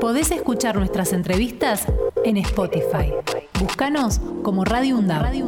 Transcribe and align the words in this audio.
Podés 0.00 0.30
escuchar 0.30 0.76
nuestras 0.76 1.12
entrevistas 1.12 1.86
en 2.24 2.36
Spotify. 2.36 3.12
Búscanos 3.60 4.20
como 4.42 4.64
Radio. 4.64 5.00
Radio. 5.06 5.46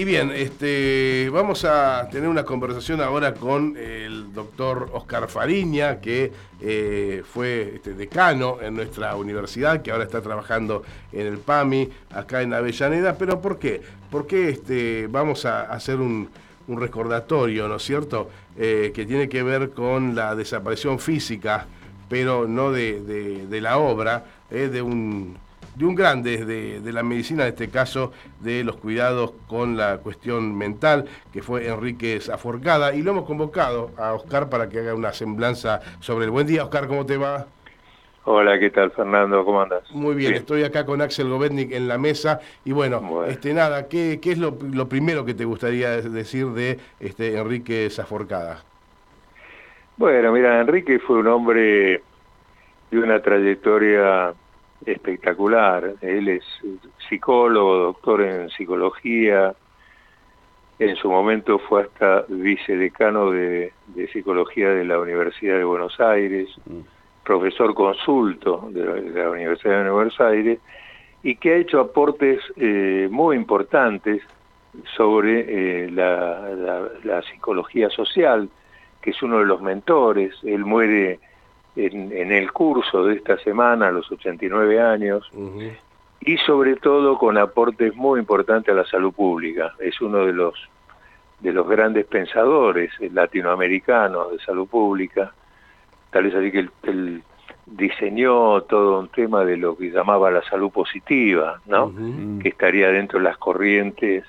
Y 0.00 0.04
bien, 0.04 0.30
este, 0.30 1.28
vamos 1.30 1.66
a 1.66 2.08
tener 2.10 2.26
una 2.28 2.44
conversación 2.44 3.02
ahora 3.02 3.34
con 3.34 3.74
doctor 4.34 4.90
Oscar 4.92 5.28
Fariña, 5.28 6.00
que 6.00 6.32
eh, 6.60 7.22
fue 7.30 7.72
este, 7.76 7.94
decano 7.94 8.58
en 8.60 8.74
nuestra 8.74 9.16
universidad, 9.16 9.82
que 9.82 9.90
ahora 9.90 10.04
está 10.04 10.20
trabajando 10.20 10.82
en 11.12 11.26
el 11.26 11.38
PAMI, 11.38 11.88
acá 12.10 12.42
en 12.42 12.54
Avellaneda. 12.54 13.16
¿Pero 13.16 13.40
por 13.40 13.58
qué? 13.58 13.82
Porque 14.10 14.50
este, 14.50 15.06
vamos 15.08 15.44
a 15.44 15.62
hacer 15.62 15.96
un, 15.96 16.28
recordatorio, 16.68 17.66
¿no 17.66 17.76
es 17.76 17.82
cierto?, 17.82 18.30
eh, 18.56 18.92
que 18.94 19.04
tiene 19.04 19.28
que 19.28 19.42
ver 19.42 19.70
con 19.70 20.14
la 20.14 20.36
desaparición 20.36 21.00
física, 21.00 21.66
pero 22.08 22.46
no 22.46 22.70
de, 22.70 23.48
la 23.60 23.78
obra, 23.78 24.24
eh, 24.52 24.68
de 24.68 24.80
un 24.80 25.36
de 25.74 25.84
un 25.84 25.94
grande 25.94 26.44
de, 26.44 26.92
la 26.92 27.02
medicina, 27.02 27.42
en 27.42 27.50
este 27.50 27.68
caso 27.68 28.12
de 28.40 28.64
los 28.64 28.76
cuidados 28.76 29.32
con 29.46 29.76
la 29.76 29.98
cuestión 29.98 30.56
mental, 30.56 31.06
que 31.32 31.42
fue 31.42 31.68
Enrique 31.68 32.20
Zaforcada, 32.20 32.94
y 32.94 33.02
lo 33.02 33.12
hemos 33.12 33.24
convocado 33.24 33.90
a 33.96 34.12
Oscar 34.12 34.48
para 34.48 34.68
que 34.68 34.80
haga 34.80 34.94
una 34.94 35.12
semblanza 35.12 35.80
sobre 36.00 36.24
el 36.24 36.30
buen 36.30 36.46
día. 36.46 36.64
Oscar, 36.64 36.88
¿cómo 36.88 37.06
te 37.06 37.16
va? 37.16 37.46
Hola, 38.24 38.58
¿qué 38.58 38.70
tal 38.70 38.90
Fernando? 38.90 39.44
¿Cómo 39.44 39.62
andas? 39.62 39.90
Muy 39.92 40.14
bien, 40.14 40.34
estoy 40.34 40.62
acá 40.62 40.84
con 40.84 41.00
Axel 41.00 41.28
Govetnik 41.28 41.72
en 41.72 41.88
la 41.88 41.96
mesa 41.96 42.38
y 42.64 42.72
bueno, 42.72 43.24
este 43.24 43.54
nada, 43.54 43.88
¿qué, 43.88 44.20
qué 44.20 44.32
es 44.32 44.38
lo, 44.38 44.58
lo, 44.72 44.88
primero 44.88 45.24
que 45.24 45.32
te 45.32 45.46
gustaría 45.46 46.02
decir 46.02 46.48
de 46.48 46.78
este 47.00 47.38
Enrique 47.38 47.88
Zaforcada? 47.90 48.62
Bueno, 49.96 50.32
mira, 50.32 50.60
Enrique 50.60 50.98
fue 50.98 51.16
un 51.16 51.28
hombre 51.28 52.02
de 52.90 52.98
una 52.98 53.22
trayectoria 53.22 54.34
espectacular. 54.86 55.94
Él 56.00 56.28
es 56.28 56.44
psicólogo, 57.08 57.76
doctor 57.76 58.22
en 58.22 58.50
psicología. 58.50 59.54
En 60.78 60.96
su 60.96 61.10
momento 61.10 61.58
fue 61.58 61.82
hasta 61.82 62.24
vicedecano 62.28 63.30
de, 63.30 63.72
de 63.88 64.08
psicología 64.08 64.70
de 64.70 64.84
la 64.84 64.98
Universidad 64.98 65.58
de 65.58 65.64
Buenos 65.64 66.00
Aires, 66.00 66.48
mm. 66.64 66.80
profesor 67.24 67.74
consulto 67.74 68.68
de 68.70 68.84
la, 69.10 69.30
Universidad 69.30 69.84
de 69.84 69.90
Buenos 69.90 70.18
Aires, 70.20 70.58
y 71.22 71.36
que 71.36 71.52
ha 71.52 71.56
hecho 71.56 71.80
aportes 71.80 72.40
eh, 72.56 73.08
muy 73.10 73.36
importantes 73.36 74.22
sobre 74.96 75.84
eh, 75.84 75.90
la, 75.90 76.88
la 77.04 77.22
psicología 77.22 77.90
social, 77.90 78.48
que 79.02 79.10
es 79.10 79.22
uno 79.22 79.40
de 79.40 79.44
los 79.44 79.60
mentores. 79.60 80.34
Él 80.42 80.64
muere 80.64 81.20
en, 81.76 82.32
el 82.32 82.52
curso 82.52 83.04
de 83.04 83.14
esta 83.14 83.38
semana, 83.38 83.88
a 83.88 83.92
los 83.92 84.10
89 84.10 84.80
años, 84.80 85.30
y 86.20 86.36
sobre 86.38 86.76
todo 86.76 87.18
con 87.18 87.38
aportes 87.38 87.94
muy 87.94 88.20
importantes 88.20 88.72
a 88.72 88.76
la 88.76 88.86
salud 88.86 89.12
pública. 89.12 89.74
Es 89.78 90.00
uno 90.00 90.26
de 90.26 90.32
los, 90.32 90.54
de 91.40 91.52
los 91.52 91.68
grandes 91.68 92.06
pensadores 92.06 92.92
latinoamericanos 93.00 94.32
de 94.32 94.38
salud 94.40 94.68
pública, 94.68 95.32
tal 96.10 96.24
vez 96.24 96.34
así 96.34 96.50
que 96.50 96.68
él, 96.82 97.22
diseñó 97.66 98.62
todo 98.62 98.98
un 98.98 99.08
tema 99.08 99.44
de 99.44 99.56
lo 99.56 99.76
que 99.76 99.90
llamaba 99.90 100.30
la 100.30 100.42
salud 100.42 100.70
positiva, 100.70 101.60
¿no? 101.66 101.92
que 102.42 102.48
estaría 102.48 102.88
dentro 102.88 103.20
de 103.20 103.26
las 103.26 103.38
corrientes 103.38 104.24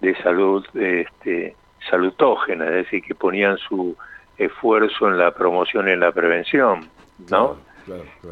de 0.00 0.14
salud 0.22 0.64
este, 0.74 1.56
salutógena, 1.88 2.66
es 2.66 2.84
decir, 2.84 3.02
que 3.02 3.14
ponían 3.14 3.58
su 3.58 3.96
esfuerzo 4.40 5.08
en 5.08 5.18
la 5.18 5.32
promoción 5.32 5.88
y 5.88 5.92
en 5.92 6.00
la 6.00 6.12
prevención, 6.12 6.88
¿no? 7.30 7.58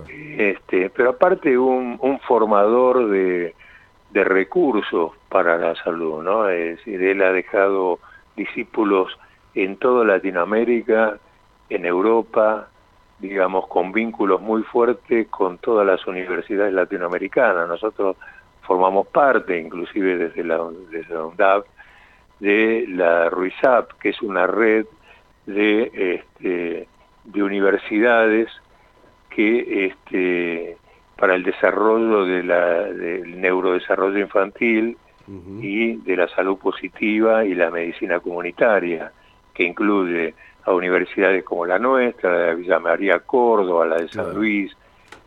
Este, 0.08 0.88
pero 0.90 1.10
aparte 1.10 1.58
un, 1.58 1.98
un 2.00 2.18
formador 2.20 3.08
de, 3.08 3.54
de 4.10 4.24
recursos 4.24 5.12
para 5.28 5.58
la 5.58 5.74
salud, 5.76 6.22
¿no? 6.22 6.48
Es 6.48 6.78
decir, 6.78 7.02
él 7.02 7.22
ha 7.22 7.32
dejado 7.32 7.98
discípulos 8.36 9.18
en 9.54 9.76
toda 9.76 10.04
Latinoamérica, 10.04 11.18
en 11.68 11.84
Europa, 11.84 12.68
digamos, 13.18 13.66
con 13.66 13.92
vínculos 13.92 14.40
muy 14.40 14.62
fuertes 14.62 15.26
con 15.28 15.58
todas 15.58 15.86
las 15.86 16.06
universidades 16.06 16.72
latinoamericanas. 16.72 17.68
Nosotros 17.68 18.16
formamos 18.62 19.08
parte, 19.08 19.58
inclusive 19.58 20.16
desde 20.16 20.44
la, 20.44 20.58
desde 20.90 21.12
la 21.12 21.24
UNDAP, 21.24 21.66
de 22.40 22.86
la 22.88 23.28
RUISAP, 23.28 23.92
que 24.00 24.10
es 24.10 24.22
una 24.22 24.46
red 24.46 24.86
de, 25.48 25.90
este, 26.14 26.88
de 27.24 27.42
universidades 27.42 28.48
que 29.30 29.86
este, 29.86 30.76
para 31.16 31.34
el 31.34 31.42
desarrollo 31.42 32.26
de 32.26 32.42
la, 32.42 32.84
del 32.84 33.40
neurodesarrollo 33.40 34.18
infantil 34.18 34.96
y 35.60 35.96
de 35.96 36.16
la 36.16 36.26
salud 36.28 36.56
positiva 36.56 37.44
y 37.44 37.54
la 37.54 37.70
medicina 37.70 38.18
comunitaria, 38.18 39.12
que 39.52 39.64
incluye 39.64 40.34
a 40.64 40.72
universidades 40.72 41.44
como 41.44 41.66
la 41.66 41.78
nuestra, 41.78 42.32
la 42.32 42.38
de 42.46 42.54
Villa 42.54 42.78
María 42.78 43.18
Córdoba, 43.20 43.84
la 43.84 43.96
de 43.96 44.08
San 44.08 44.34
Luis, 44.34 44.74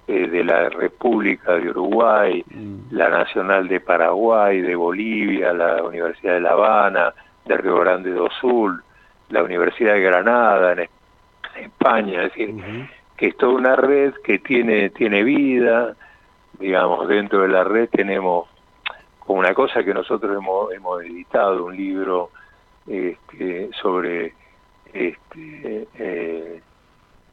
eh, 0.08 0.28
de 0.28 0.44
la 0.44 0.70
República 0.70 1.54
de 1.54 1.70
Uruguay, 1.70 2.44
mm. 2.48 2.96
la 2.96 3.10
Nacional 3.10 3.68
de 3.68 3.80
Paraguay, 3.80 4.62
de 4.62 4.76
Bolivia, 4.76 5.54
la 5.54 5.84
Universidad 5.84 6.34
de 6.34 6.42
La 6.42 6.52
Habana, 6.52 7.14
de 7.46 7.58
Río 7.58 7.78
Grande 7.80 8.12
do 8.12 8.28
Sul, 8.40 8.82
la 9.32 9.44
Universidad 9.44 9.94
de 9.94 10.02
Granada 10.02 10.74
en, 10.74 10.90
España, 11.56 12.24
es 12.24 12.34
decir, 12.34 12.56
que 13.18 13.28
es 13.28 13.38
toda 13.38 13.54
una 13.54 13.76
red 13.76 14.14
que 14.24 14.40
tiene, 14.40 14.90
tiene 14.90 15.24
vida, 15.24 15.96
digamos, 16.60 17.08
dentro 17.08 17.42
de 17.42 17.50
la 17.50 17.64
red 17.64 17.90
tenemos 17.90 18.48
como 19.20 19.40
una 19.40 19.54
cosa 19.54 19.84
que 19.84 19.94
nosotros 19.94 20.36
hemos, 20.38 20.72
hemos 20.74 21.04
editado, 21.04 21.66
un 21.66 21.76
libro 21.76 22.32
este, 22.88 23.70
sobre 23.82 24.34
este, 24.94 25.88
eh, 25.96 26.62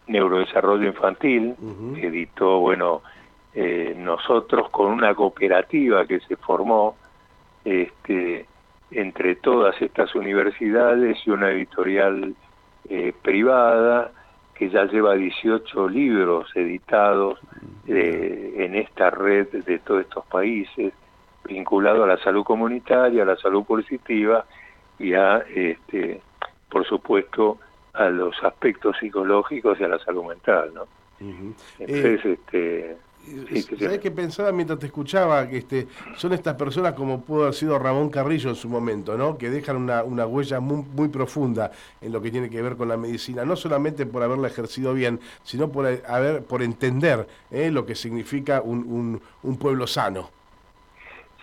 neurodesarrollo 0.06 0.86
infantil, 0.86 1.54
editó, 1.96 2.60
bueno, 2.60 3.02
eh, 3.54 3.94
nosotros 3.96 4.68
con 4.70 4.92
una 4.92 5.14
cooperativa 5.14 6.06
que 6.06 6.20
se 6.20 6.36
formó, 6.36 6.96
este, 7.64 8.46
entre 8.90 9.36
todas 9.36 9.80
estas 9.82 10.14
universidades 10.14 11.18
y 11.26 11.30
una 11.30 11.50
editorial 11.50 12.34
eh, 12.88 13.12
privada 13.22 14.12
que 14.54 14.70
ya 14.70 14.84
lleva 14.86 15.14
18 15.14 15.88
libros 15.88 16.50
editados 16.54 17.38
eh, 17.86 18.54
en 18.56 18.74
esta 18.74 19.10
red 19.10 19.48
de 19.48 19.78
todos 19.78 20.00
estos 20.00 20.26
países, 20.26 20.92
vinculado 21.44 22.04
a 22.04 22.08
la 22.08 22.18
salud 22.18 22.44
comunitaria, 22.44 23.22
a 23.22 23.26
la 23.26 23.36
salud 23.36 23.64
positiva 23.64 24.44
y 24.98 25.14
a, 25.14 25.38
este, 25.54 26.20
por 26.68 26.84
supuesto, 26.86 27.58
a 27.92 28.08
los 28.08 28.34
aspectos 28.42 28.96
psicológicos 28.98 29.78
y 29.80 29.84
a 29.84 29.88
la 29.88 29.98
salud 30.00 30.24
mental, 30.24 30.72
¿no? 30.74 30.86
Entonces, 31.78 32.24
eh, 32.24 32.32
este, 32.32 32.96
¿Sabes 33.78 33.98
qué 33.98 34.10
pensaba 34.10 34.52
mientras 34.52 34.78
te 34.78 34.86
escuchaba? 34.86 35.48
Que 35.48 35.58
este, 35.58 35.86
son 36.16 36.32
estas 36.32 36.54
personas 36.54 36.94
como 36.94 37.22
pudo 37.22 37.42
haber 37.42 37.54
sido 37.54 37.78
Ramón 37.78 38.10
Carrillo 38.10 38.50
en 38.50 38.56
su 38.56 38.68
momento, 38.68 39.16
¿no? 39.16 39.38
Que 39.38 39.50
dejan 39.50 39.76
una, 39.76 40.02
una 40.02 40.26
huella 40.26 40.60
muy, 40.60 40.84
muy, 40.94 41.08
profunda 41.08 41.70
en 42.00 42.12
lo 42.12 42.20
que 42.20 42.30
tiene 42.30 42.50
que 42.50 42.60
ver 42.62 42.76
con 42.76 42.88
la 42.88 42.96
medicina, 42.96 43.44
no 43.44 43.56
solamente 43.56 44.06
por 44.06 44.22
haberla 44.22 44.48
ejercido 44.48 44.94
bien, 44.94 45.20
sino 45.42 45.70
por, 45.70 45.86
haber, 45.86 46.44
por 46.44 46.62
entender 46.62 47.26
¿eh? 47.50 47.70
lo 47.70 47.86
que 47.86 47.94
significa 47.94 48.60
un, 48.62 49.20
un, 49.42 49.58
pueblo 49.58 49.86
sano. 49.86 50.30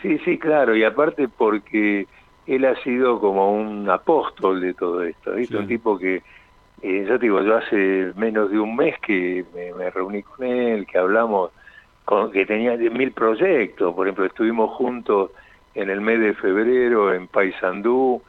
Sí, 0.02 0.17
sí, 0.19 0.38
claro, 0.38 0.75
y 0.75 0.84
aparte 0.84 1.28
porque 1.28 2.07
él 2.47 2.66
ha 2.66 2.75
sido 2.84 3.20
como 3.20 3.52
un 3.53 3.90
apóstol 3.90 4.61
de 4.61 4.73
todo 4.73 5.03
esto, 5.03 5.34
¿viste? 5.34 5.58
Un 5.58 5.67
tipo 5.67 5.97
que, 5.97 6.22
eh, 6.81 7.05
yo 7.08 7.20
te 7.20 7.26
digo, 7.26 7.41
yo 7.41 7.58
hace 7.58 8.14
menos 8.16 8.52
de 8.52 8.59
un 8.59 8.76
mes 8.76 8.96
que 8.99 9.43
me 9.53 9.90
reuní 9.90 10.22
con 10.23 10.46
él, 10.46 10.85
que 10.85 10.97
hablamos 10.97 11.52
que 12.31 12.46
tenía 12.46 12.75
mil 12.78 13.11
proyectos. 13.11 13.93
Por 13.93 14.07
ejemplo, 14.07 14.25
estuvimos 14.25 14.72
juntos 14.75 15.31
en 15.73 15.90
el 15.90 16.02
mes 16.02 16.19
de 16.19 16.34
febrero 16.35 17.13
en 17.13 17.28
Paysandú, 17.28 18.22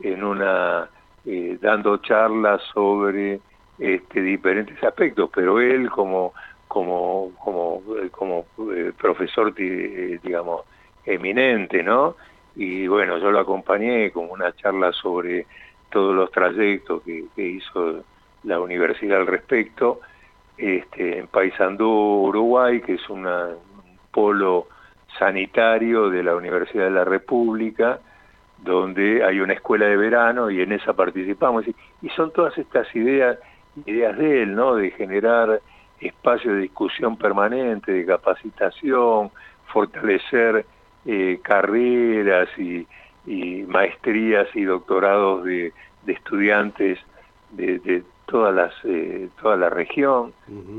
en 0.00 0.22
una 0.22 0.88
eh, 1.24 1.58
dando 1.60 1.96
charlas 1.98 2.60
sobre 2.74 3.40
este, 3.78 4.22
diferentes 4.22 4.82
aspectos, 4.82 5.30
pero 5.34 5.60
él 5.60 5.88
como 5.90 6.32
como 6.68 7.32
como 7.38 7.82
eh, 7.96 8.10
como 8.10 8.46
eh, 8.72 8.92
profesor 8.98 9.54
digamos 9.54 10.62
eminente, 11.04 11.82
¿no? 11.82 12.16
Y 12.54 12.86
bueno, 12.86 13.18
yo 13.18 13.30
lo 13.30 13.40
acompañé 13.40 14.10
con 14.10 14.30
una 14.30 14.54
charla 14.56 14.92
sobre 14.92 15.46
todos 15.90 16.14
los 16.14 16.30
trayectos 16.30 17.02
que 17.02 17.26
hizo 17.36 18.04
la 18.44 18.60
universidad 18.60 19.20
al 19.20 19.26
respecto 19.26 20.00
este, 20.62 21.18
en 21.18 21.26
Paysandú, 21.26 21.88
Uruguay, 22.28 22.80
que 22.82 22.94
es 22.94 23.10
un 23.10 23.26
polo 24.12 24.68
sanitario 25.18 26.08
de 26.08 26.22
la 26.22 26.36
Universidad 26.36 26.84
de 26.84 26.92
la 26.92 27.04
República, 27.04 27.98
donde 28.62 29.24
hay 29.24 29.40
una 29.40 29.54
escuela 29.54 29.86
de 29.86 29.96
verano 29.96 30.50
y 30.50 30.60
en 30.60 30.70
esa 30.70 30.92
participamos. 30.92 31.64
Y, 31.66 32.08
son 32.10 32.30
todas 32.30 32.56
estas 32.58 32.86
ideas, 32.94 33.38
ideas 33.86 34.16
de 34.16 34.44
él, 34.44 34.54
¿no? 34.54 34.76
De 34.76 34.92
generar 34.92 35.60
espacios 36.00 36.54
de 36.54 36.60
discusión 36.60 37.16
permanente, 37.16 37.90
de 37.90 38.06
capacitación, 38.06 39.32
fortalecer 39.72 40.64
eh, 41.06 41.40
carreras 41.42 42.48
y, 42.56 42.86
maestrías 43.66 44.46
y 44.54 44.62
doctorados 44.62 45.44
de, 45.44 45.72
estudiantes 46.06 47.00
de, 47.50 48.02
todas 48.32 48.54
las, 48.54 48.72
eh, 48.84 49.28
toda 49.40 49.56
la 49.56 49.68
región. 49.68 50.32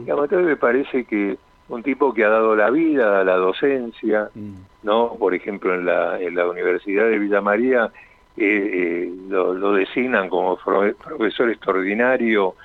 Y 0.06 0.10
a 0.10 0.16
me 0.16 0.58
parece 0.58 1.06
que 1.06 1.38
un 1.70 1.84
tipo 1.84 2.14
que 2.14 2.26
ha 2.26 2.30
dado 2.30 2.56
la 2.56 2.70
vida 2.70 3.22
a 3.22 3.24
la 3.24 3.36
docencia, 3.36 4.30
mm. 4.34 4.54
¿no? 4.84 5.16
Por 5.18 5.34
ejemplo, 5.34 5.74
en 5.74 5.86
la, 5.86 6.20
en 6.20 6.36
la 6.36 6.48
Universidad 6.48 7.06
de 7.06 7.20
Villa 7.20 7.42
María 7.42 7.92
eh, 8.36 9.06
eh, 9.06 9.14
lo, 9.30 9.74
designan 9.74 10.28
como 10.28 10.58
profesor 10.58 11.52
extraordinario 11.52 12.56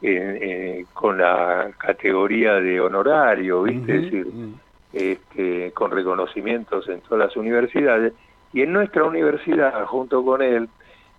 eh, 0.00 0.84
con 0.94 1.18
la 1.18 1.70
categoría 1.76 2.54
de 2.54 2.80
honorario, 2.80 3.62
¿viste? 3.62 3.96
es 3.96 4.02
decir, 4.02 4.26
mm. 4.26 4.54
este, 4.94 5.72
con 5.72 5.90
reconocimientos 5.90 6.88
en 6.88 7.00
todas 7.02 7.28
las 7.28 7.36
universidades. 7.36 8.14
Y 8.52 8.62
en 8.62 8.72
nuestra 8.72 9.04
universidad, 9.04 9.84
junto 9.84 10.24
con 10.24 10.40
él, 10.40 10.68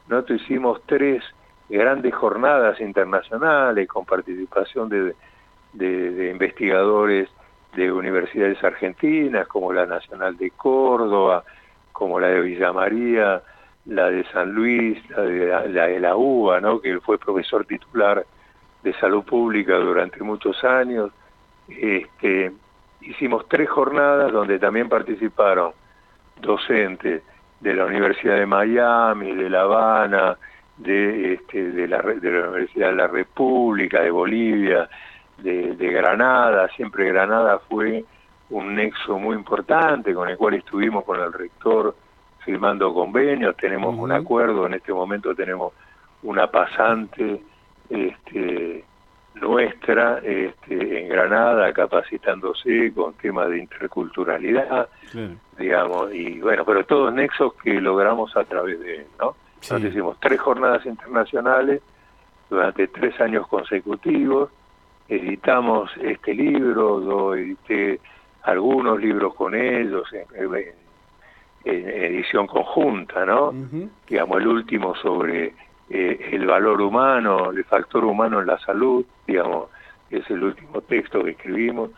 nosotros 0.07 0.41
hicimos 0.41 0.81
tres 0.87 1.23
grandes 1.69 2.13
jornadas 2.13 2.80
internacionales 2.81 3.88
con 3.88 4.06
participación 4.06 4.89
de, 4.89 6.30
investigadores 6.31 7.30
de 7.75 7.92
universidades 7.92 8.62
argentinas, 8.63 9.48
como 9.48 9.71
la 9.71 9.86
Nacional 9.86 10.36
de 10.38 10.51
Córdoba, 10.51 11.44
como 11.92 12.19
la 12.19 12.27
de 12.27 12.42
Villa 12.42 12.74
María, 12.74 13.42
la 13.86 14.10
de 14.10 14.24
San 14.31 14.51
Luis, 14.51 14.98
la 15.12 15.21
de 15.21 15.48
la, 15.48 15.88
de 15.88 16.00
la 16.00 16.16
UBA, 16.16 16.62
que 16.81 17.00
fue 17.01 17.18
profesor 17.18 17.66
titular 17.66 18.25
de 18.83 18.94
salud 18.94 19.24
pública 19.24 19.75
durante 19.77 20.24
muchos 20.24 20.63
años. 20.63 21.12
Este, 21.68 22.51
hicimos 23.01 23.48
tres 23.48 23.69
jornadas 23.69 24.31
donde 24.31 24.57
también 24.57 24.89
participaron 24.89 25.74
docentes 26.42 27.22
de 27.60 27.74
la 27.74 27.86
Universidad 27.86 28.36
de 28.38 28.45
Miami, 28.45 29.36
de 29.36 29.50
La 29.50 29.62
Habana, 29.62 30.38
de, 30.79 31.33
este, 31.33 31.71
de, 31.71 31.87
la, 31.87 32.01
de 32.01 32.31
la 32.31 32.49
Universidad 32.49 32.89
de 32.89 32.95
la 32.95 33.07
República, 33.07 34.01
de 34.01 34.11
Bolivia, 34.11 34.89
de, 35.37 35.91
Granada, 35.91 36.67
siempre 36.75 37.05
Granada 37.05 37.59
fue 37.69 38.03
un 38.49 38.75
nexo 38.75 39.17
muy 39.17 39.35
importante 39.35 40.13
con 40.13 40.27
el 40.29 40.37
cual 40.37 40.55
estuvimos 40.55 41.03
con 41.05 41.19
el 41.19 41.31
rector 41.31 41.95
firmando 42.43 42.93
convenios, 42.93 43.55
tenemos 43.57 43.95
un 43.95 44.11
acuerdo, 44.11 44.65
en 44.65 44.73
este 44.73 44.93
momento 44.93 45.35
tenemos 45.35 45.73
una 46.23 46.47
pasante 46.47 47.41
este, 47.89 48.83
nuestra 49.35 50.19
este, 50.19 51.01
en 51.01 51.09
Granada 51.09 51.71
capacitándose 51.73 52.91
con 52.93 53.13
temas 53.15 53.49
de 53.49 53.59
interculturalidad, 53.59 54.89
digamos, 55.57 56.13
y 56.13 56.39
bueno, 56.39 56.65
pero 56.65 56.85
todos 56.85 57.13
nexos 57.13 57.53
que 57.55 57.79
logramos 57.79 58.35
a 58.35 58.43
través 58.45 58.79
de 58.79 58.95
él, 58.97 59.07
¿no? 59.19 59.35
Entonces 59.61 59.91
hicimos 59.91 60.17
tres 60.19 60.39
jornadas 60.39 60.85
internacionales 60.85 61.81
durante 62.50 62.88
tres 62.88 63.19
años 63.21 63.47
consecutivos, 63.47 64.50
editamos 65.07 65.91
este 66.01 66.33
libro, 66.33 67.03
yo 67.03 67.35
edité 67.35 68.00
algunos 68.44 69.00
libros 69.00 69.35
con 69.35 69.53
ellos 69.56 70.07
en, 70.13 70.29
edición 71.65 72.47
conjunta, 72.47 73.25
¿no? 73.25 73.53
Digamos, 74.07 74.38
el 74.38 74.47
último 74.47 74.95
sobre 74.95 75.53
eh, 75.89 76.29
el 76.31 76.45
valor 76.45 76.81
humano, 76.81 77.51
el 77.51 77.63
factor 77.65 78.05
humano 78.05 78.39
en 78.39 78.47
la 78.47 78.57
salud, 78.59 79.05
digamos, 79.27 79.69
es 80.09 80.27
el 80.29 80.44
último 80.44 80.81
texto 80.81 81.23
que 81.23 81.31
escribimos. 81.31 81.91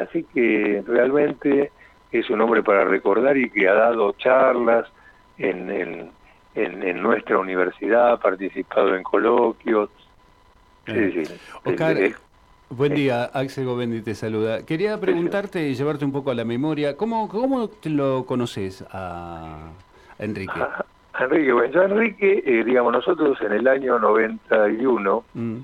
Así 0.00 0.24
que 0.32 0.82
realmente 0.86 1.72
es 2.12 2.30
un 2.30 2.40
hombre 2.40 2.62
para 2.62 2.84
recordar 2.84 3.36
y 3.36 3.50
que 3.50 3.68
ha 3.68 3.74
dado 3.74 4.12
charlas 4.12 4.86
en, 5.38 5.70
en, 5.70 6.10
en, 6.54 7.02
nuestra 7.02 7.38
universidad, 7.38 8.12
ha 8.12 8.16
participado 8.18 8.94
en 8.94 9.02
coloquios. 9.02 9.90
Sí, 10.86 11.24
sí, 11.24 12.14
Buen 12.72 12.94
día, 12.94 13.24
Axel 13.24 13.66
Govendi 13.66 14.00
te 14.00 14.14
saluda. 14.14 14.64
Quería 14.64 14.98
preguntarte 15.00 15.68
y 15.68 15.74
llevarte 15.74 16.04
un 16.04 16.12
poco 16.12 16.30
a 16.30 16.34
la 16.34 16.44
memoria, 16.44 16.96
¿cómo, 16.96 17.28
cómo 17.28 17.68
te 17.68 17.90
lo 17.90 18.24
conoces 18.26 18.84
a 18.92 19.72
Enrique? 20.18 20.60
Enrique, 21.18 21.52
bueno, 21.52 21.72
yo 21.72 21.82
Enrique, 21.82 22.42
eh, 22.46 22.62
digamos, 22.64 22.92
nosotros 22.92 23.40
en 23.42 23.52
el 23.52 23.66
año 23.66 23.98
91 23.98 25.24
mm. 25.34 25.56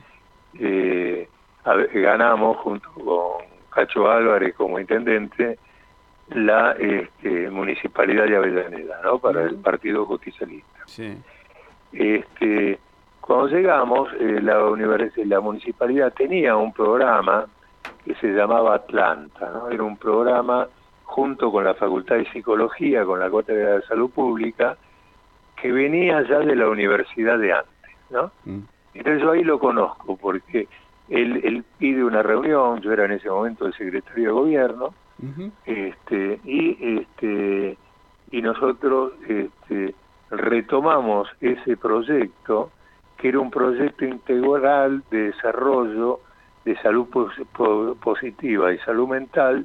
eh, 0.59 1.29
ganamos 1.95 2.57
junto 2.57 2.91
con 2.91 3.47
Cacho 3.71 4.11
Álvarez 4.11 4.55
como 4.57 4.81
intendente 4.81 5.59
la 6.31 6.73
este, 6.73 7.51
municipalidad 7.51 8.27
de 8.27 8.37
Avellaneda, 8.37 9.01
¿no? 9.05 9.19
Para 9.19 9.45
el 9.45 9.57
Partido 9.57 10.05
Justicialista. 10.07 10.76
Sí. 10.87 11.17
Este, 11.93 12.79
cuando 13.21 13.49
llegamos, 13.49 14.09
eh, 14.21 14.41
la, 14.41 14.59
la 14.59 15.41
municipalidad 15.41 16.13
tenía 16.13 16.57
un 16.57 16.73
programa 16.73 17.47
que 18.05 18.15
se 18.17 18.29
llamaba 18.29 18.77
Atlanta, 18.77 19.51
¿no? 19.53 19.69
Era 19.69 19.83
un 19.83 19.97
programa 19.97 20.69
junto 21.05 21.51
con 21.51 21.65
la 21.65 21.75
Facultad 21.75 22.17
de 22.17 22.31
Psicología, 22.31 23.05
con 23.05 23.21
la 23.21 23.31
Cátedra 23.31 23.77
de 23.77 23.83
Salud 23.83 24.11
Pública, 24.11 24.77
que 25.61 25.73
venía 25.73 26.23
ya 26.23 26.41
de 26.41 26.55
la 26.55 26.69
universidad 26.69 27.39
de 27.39 27.53
antes, 27.53 27.97
¿no? 28.11 28.31
Mm. 28.45 28.61
Entonces 28.95 29.23
yo 29.23 29.33
ahí 29.33 29.45
lo 29.45 29.59
conozco, 29.59 30.17
porque 30.17 30.69
él, 31.09 31.41
él, 31.45 31.65
pide 31.79 32.05
una 32.05 32.23
reunión, 32.23 32.81
yo 32.81 32.93
era 32.93 33.05
en 33.05 33.13
ese 33.13 33.31
momento 33.31 33.67
el 33.67 33.75
secretario 33.75 34.25
de 34.25 34.33
gobierno, 34.33 34.95
este, 35.65 36.41
y 36.45 36.99
este 36.99 37.79
y 38.31 38.43
nosotros 38.43 39.13
este, 39.27 39.95
retomamos 40.31 41.29
ese 41.41 41.77
proyecto 41.77 42.71
que 43.17 43.29
era 43.29 43.41
un 43.41 43.51
proyecto 43.51 44.05
integral 44.05 45.03
de 45.11 45.33
desarrollo 45.33 46.21
de 46.65 46.77
salud 46.79 47.07
positiva 48.01 48.73
y 48.73 48.79
salud 48.79 49.09
mental 49.09 49.65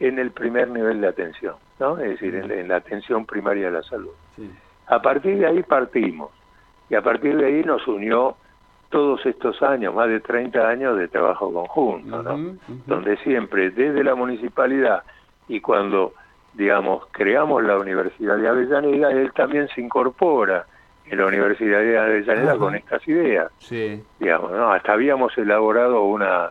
en 0.00 0.18
el 0.18 0.32
primer 0.32 0.68
nivel 0.68 1.00
de 1.00 1.08
atención, 1.08 1.54
¿no? 1.78 1.98
es 1.98 2.10
decir, 2.10 2.34
en, 2.34 2.68
la 2.68 2.76
atención 2.76 3.24
primaria 3.24 3.66
de 3.66 3.72
la 3.72 3.82
salud. 3.82 4.10
A 4.86 5.00
partir 5.00 5.38
de 5.38 5.46
ahí 5.46 5.62
partimos 5.62 6.30
y 6.88 6.94
a 6.94 7.02
partir 7.02 7.36
de 7.36 7.46
ahí 7.46 7.62
nos 7.62 7.86
unió 7.86 8.36
todos 8.88 9.24
estos 9.24 9.62
años, 9.62 9.94
más 9.94 10.08
de 10.08 10.18
30 10.18 10.68
años 10.68 10.98
de 10.98 11.06
trabajo 11.06 11.52
conjunto, 11.52 12.22
¿no? 12.22 12.56
donde 12.86 13.16
siempre 13.18 13.70
desde 13.70 14.02
la 14.02 14.16
municipalidad 14.16 15.04
y 15.46 15.60
cuando, 15.60 16.14
digamos, 16.54 17.06
creamos 17.12 17.62
la 17.62 17.78
Universidad 17.78 18.36
de 18.36 18.48
Avellaneda, 18.48 19.10
él 19.12 19.32
también 19.32 19.68
se 19.68 19.80
incorpora 19.80 20.66
en 21.06 21.18
la 21.18 21.26
Universidad 21.26 21.80
de 21.80 21.98
Avellaneda 21.98 22.56
con 22.56 22.74
estas 22.74 23.06
ideas. 23.08 23.50
Sí. 23.58 24.02
Digamos, 24.18 24.52
¿no? 24.52 24.72
Hasta 24.72 24.92
habíamos 24.92 25.36
elaborado 25.38 26.04
una, 26.04 26.50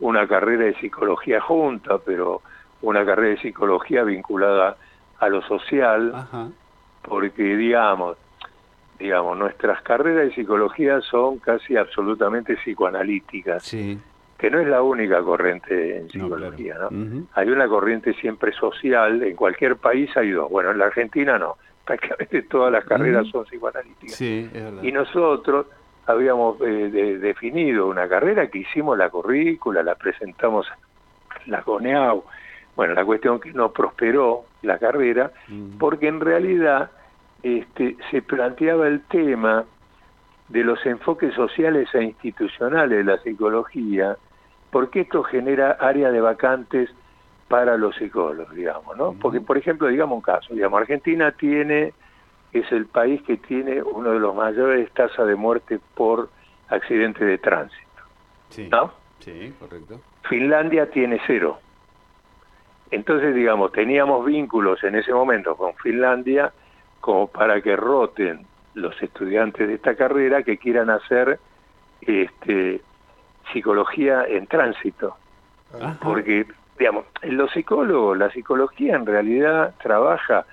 una 0.00 0.26
carrera 0.26 0.64
de 0.64 0.74
psicología 0.74 1.40
junta, 1.40 1.98
pero 1.98 2.42
una 2.82 3.04
carrera 3.04 3.30
de 3.30 3.40
psicología 3.40 4.02
vinculada 4.02 4.76
a 5.18 5.28
lo 5.28 5.42
social, 5.42 6.14
porque 7.02 7.56
digamos, 7.56 8.16
digamos, 8.98 9.38
nuestras 9.38 9.82
carreras 9.82 10.28
de 10.28 10.34
psicología 10.34 11.00
son 11.02 11.38
casi 11.38 11.76
absolutamente 11.76 12.56
psicoanalíticas, 12.56 13.62
sí. 13.62 13.98
Que 14.40 14.50
no 14.50 14.58
es 14.58 14.66
la 14.66 14.80
única 14.80 15.22
corriente 15.22 15.98
en 15.98 16.08
psicología, 16.08 16.76
¿no? 16.78 17.26
Hay 17.34 17.48
una 17.50 17.68
corriente 17.68 18.14
siempre 18.14 18.52
social, 18.52 19.22
en 19.22 19.36
cualquier 19.36 19.76
país 19.76 20.16
hay 20.16 20.30
dos, 20.30 20.50
bueno, 20.50 20.70
en 20.70 20.78
la 20.78 20.86
Argentina 20.86 21.38
no, 21.38 21.56
prácticamente 21.84 22.42
todas 22.42 22.72
las 22.72 22.84
carreras 22.86 23.26
son 23.28 23.44
psicoanalíticas. 23.44 24.20
Y 24.20 24.92
nosotros 24.92 25.66
habíamos 26.06 26.58
eh, 26.62 27.18
definido 27.20 27.86
una 27.86 28.08
carrera 28.08 28.46
que 28.46 28.60
hicimos 28.60 28.96
la 28.96 29.10
currícula, 29.10 29.82
la 29.82 29.94
presentamos 29.94 30.66
la 31.46 31.60
CONEAU. 31.62 32.24
Bueno, 32.74 32.94
la 32.94 33.04
cuestión 33.04 33.40
que 33.40 33.52
no 33.52 33.72
prosperó 33.72 34.44
la 34.62 34.78
carrera, 34.78 35.32
porque 35.78 36.08
en 36.08 36.20
realidad 36.20 36.90
este, 37.42 37.96
se 38.10 38.22
planteaba 38.22 38.88
el 38.88 39.02
tema 39.02 39.66
de 40.48 40.64
los 40.64 40.84
enfoques 40.86 41.34
sociales 41.34 41.88
e 41.92 42.02
institucionales 42.02 42.98
de 42.98 43.04
la 43.04 43.18
psicología, 43.18 44.16
porque 44.70 45.00
esto 45.00 45.22
genera 45.22 45.72
área 45.72 46.10
de 46.10 46.20
vacantes 46.20 46.90
para 47.48 47.76
los 47.76 47.96
psicólogos, 47.96 48.54
digamos, 48.54 48.96
¿no? 48.96 49.14
Porque, 49.14 49.40
por 49.40 49.58
ejemplo, 49.58 49.88
digamos 49.88 50.16
un 50.16 50.22
caso, 50.22 50.54
digamos, 50.54 50.80
Argentina 50.80 51.32
tiene, 51.32 51.92
es 52.52 52.70
el 52.70 52.86
país 52.86 53.20
que 53.22 53.38
tiene 53.38 53.82
uno 53.82 54.12
de 54.12 54.20
los 54.20 54.34
mayores 54.34 54.90
tasas 54.92 55.26
de 55.26 55.34
muerte 55.34 55.80
por 55.94 56.30
accidente 56.68 57.24
de 57.24 57.38
tránsito, 57.38 58.02
sí. 58.50 58.68
¿no? 58.70 58.92
Sí, 59.18 59.52
correcto. 59.58 60.00
Finlandia 60.28 60.88
tiene 60.90 61.20
cero. 61.26 61.58
Entonces, 62.92 63.34
digamos, 63.34 63.72
teníamos 63.72 64.24
vínculos 64.24 64.82
en 64.84 64.94
ese 64.96 65.12
momento 65.12 65.56
con 65.56 65.74
Finlandia 65.74 66.52
como 67.00 67.28
para 67.28 67.60
que 67.60 67.76
roten 67.76 68.46
los 68.74 69.00
estudiantes 69.02 69.66
de 69.66 69.74
esta 69.74 69.94
carrera 69.94 70.42
que 70.42 70.58
quieran 70.58 70.90
hacer 70.90 71.40
este, 72.00 72.80
psicología 73.52 74.24
en 74.26 74.46
tránsito. 74.46 75.16
Porque, 76.02 76.46
digamos, 76.78 77.04
los 77.22 77.50
psicólogos, 77.52 78.18
la 78.18 78.30
psicología 78.30 78.96
en 78.96 79.06
realidad 79.06 79.74
trabaja 79.82 80.44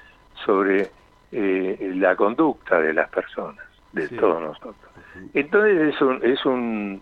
sobre 0.45 0.89
eh, 1.31 1.93
la 1.95 2.15
conducta 2.15 2.79
de 2.79 2.93
las 2.93 3.09
personas, 3.09 3.65
de 3.91 4.07
todos 4.09 4.41
nosotros. 4.41 4.91
Entonces 5.33 5.95
es 5.95 6.01
un, 6.01 6.19
es 6.23 6.45
un, 6.45 7.01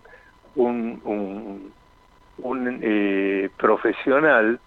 un, 0.56 1.72
un, 2.38 2.80
eh, 2.82 3.50
profesional 3.58 4.60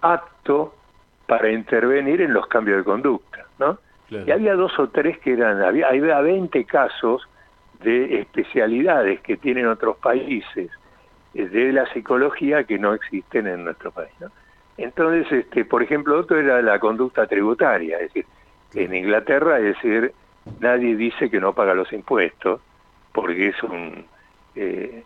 apto 0.00 0.74
para 1.26 1.50
intervenir 1.50 2.20
en 2.20 2.32
los 2.32 2.46
cambios 2.46 2.78
de 2.78 2.84
conducta, 2.84 3.46
¿no? 3.58 3.78
Y 4.10 4.30
había 4.30 4.54
dos 4.54 4.78
o 4.78 4.88
tres 4.90 5.18
que 5.20 5.32
eran, 5.32 5.62
había, 5.62 5.88
había 5.88 6.20
20 6.20 6.64
casos 6.66 7.26
de 7.82 8.20
especialidades 8.20 9.20
que 9.20 9.36
tienen 9.36 9.66
otros 9.66 9.96
países 9.96 10.70
eh, 11.34 11.48
de 11.48 11.72
la 11.72 11.86
psicología 11.92 12.64
que 12.64 12.78
no 12.78 12.94
existen 12.94 13.46
en 13.46 13.64
nuestro 13.64 13.90
país. 13.90 14.12
¿no? 14.20 14.28
Entonces, 14.76 15.30
este, 15.30 15.64
por 15.64 15.82
ejemplo, 15.82 16.18
otro 16.18 16.38
era 16.38 16.62
la 16.62 16.78
conducta 16.78 17.26
tributaria, 17.26 17.98
es 17.98 18.12
decir, 18.12 18.26
en 18.74 18.94
Inglaterra, 18.94 19.58
es 19.58 19.76
decir, 19.76 20.12
nadie 20.60 20.96
dice 20.96 21.30
que 21.30 21.40
no 21.40 21.52
paga 21.52 21.74
los 21.74 21.92
impuestos, 21.92 22.60
porque 23.12 23.48
es 23.48 23.62
un... 23.62 24.04
Eh, 24.54 25.04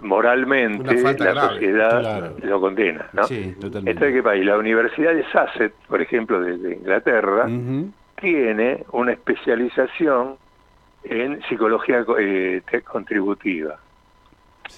moralmente 0.00 0.94
la 1.18 1.48
sociedad 1.50 2.32
lo 2.42 2.60
condena, 2.60 3.06
¿no? 3.12 3.24
Sí, 3.24 3.54
totalmente. 3.60 4.12
¿qué 4.12 4.22
país? 4.22 4.44
La 4.46 4.56
Universidad 4.56 5.14
de 5.14 5.24
Sussex, 5.24 5.74
por 5.88 6.00
ejemplo, 6.00 6.40
de, 6.40 6.74
Inglaterra, 6.74 7.46
tiene 8.18 8.84
una 8.92 9.12
especialización 9.12 10.36
en 11.08 11.42
psicología 11.48 12.04
eh, 12.18 12.62
contributiva. 12.84 13.78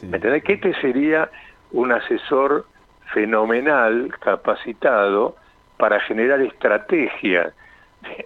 ¿Me 0.02 0.16
entendés? 0.16 0.44
Que 0.44 0.54
este 0.54 0.74
sería 0.80 1.30
un 1.72 1.92
asesor 1.92 2.66
fenomenal, 3.12 4.14
capacitado, 4.20 5.36
para 5.76 6.00
generar 6.00 6.40
estrategias 6.40 7.54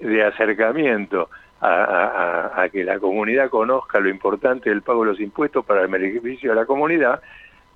de, 0.01 0.25
acercamiento 0.25 1.29
a, 1.61 2.67
que 2.73 2.83
la 2.83 2.99
comunidad 2.99 3.49
conozca 3.51 4.01
lo 4.01 4.09
importante 4.09 4.71
del 4.71 4.83
pago 4.83 5.05
de 5.05 5.13
los 5.13 5.21
impuestos 5.21 5.65
para 5.65 5.83
el 5.83 5.89
beneficio 5.89 6.51
de 6.51 6.57
la 6.57 6.67
comunidad, 6.67 7.21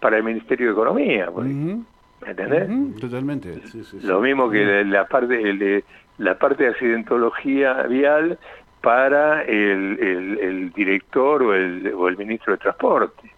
para 0.00 0.16
el 0.16 0.24
Ministerio 0.24 0.66
de 0.66 0.72
Economía. 0.72 1.30
¿Me 1.30 2.30
entendés? 2.30 3.00
totalmente. 3.00 3.60
Lo 4.02 4.20
mismo 4.20 4.50
que 4.50 4.84
la 4.84 5.06
parte 5.06 5.36
de 5.36 5.84
la 6.18 6.38
parte 6.38 6.64
de 6.64 6.70
accidentología 6.70 7.82
vial 7.82 8.38
para 8.86 9.42
el, 9.42 10.70
director 10.72 11.42
o 11.42 11.52
el, 11.52 11.92
o 11.92 12.06
el 12.06 12.16
ministro 12.16 12.52
de 12.52 12.58
Transporte. 12.58 13.32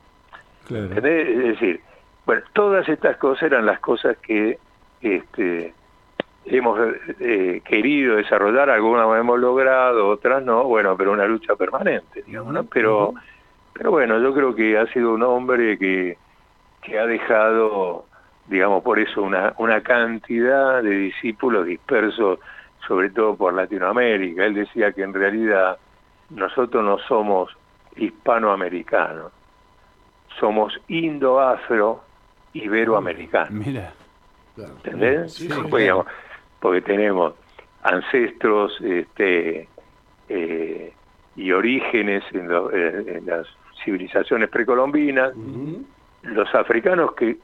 Es 0.69 1.03
decir, 1.03 1.81
bueno, 2.27 2.43
todas 2.53 2.87
estas 2.87 3.17
cosas 3.17 3.45
eran 3.45 3.65
las 3.65 3.81
cosas 3.81 4.19
que 4.19 4.59
este, 5.01 5.73
hemos 6.45 6.79
eh, 7.21 7.63
querido 7.65 8.17
desarrollar, 8.17 8.69
algunas 8.69 9.07
hemos 9.19 9.41
logrado, 9.41 10.09
otras 10.09 10.43
no, 10.43 10.65
bueno, 10.65 10.99
pero 10.99 11.13
una 11.13 11.25
lucha 11.25 11.57
permanente, 11.57 12.25
digamos, 12.27 12.53
¿no? 12.53 12.65
Pero, 12.65 13.15
pero 13.73 13.91
bueno, 13.91 14.21
yo 14.21 14.35
creo 14.35 14.55
que 14.55 14.77
ha 14.77 14.85
sido 14.89 15.15
un 15.15 15.23
hombre 15.23 15.79
que, 15.79 16.19
que 16.83 16.99
ha 16.99 17.07
dejado, 17.07 18.05
digamos, 18.49 18.83
por 18.83 18.99
eso 18.99 19.23
una, 19.23 19.55
una 19.57 19.81
cantidad 19.81 20.83
de 20.83 20.91
discípulos 20.91 21.65
dispersos 21.65 22.39
sobre 22.89 23.11
todo 23.11 23.37
por 23.37 23.53
Latinoamérica. 23.55 24.47
Él 24.47 24.55
decía 24.55 24.93
que 24.93 25.03
en 25.03 25.13
realidad 25.13 25.79
nosotros 26.31 26.83
no 26.83 26.99
somos 27.07 27.55
hispanoamericanos, 27.97 29.31
somos 30.41 30.73
indo-afro 30.89 32.03
iberoamericanos. 32.55 33.51
Mira. 33.53 33.93
¿Entendés? 34.57 35.47
Pues, 35.71 35.93
porque 36.59 36.81
tenemos 36.81 37.35
ancestros 37.83 38.77
este, 38.81 39.69
eh, 40.29 40.93
y 41.37 41.53
orígenes 41.53 42.25
en, 42.33 43.27
las 43.27 43.47
civilizaciones 43.85 44.49
precolombinas, 44.49 45.33
los 46.23 46.53
africanos 46.55 47.13
que, 47.13 47.37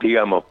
digamos, 0.00 0.44